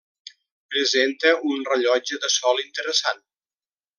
[0.75, 3.25] Presenta un rellotge de sol interessant.